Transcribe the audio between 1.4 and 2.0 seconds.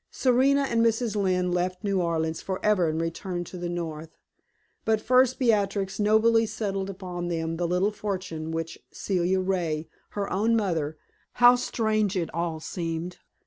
left